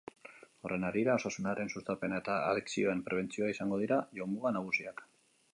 [0.67, 5.09] Horren harira, osasunaren sustapena eta adikzioen prebentzioa izango dira jomuga nagusiak.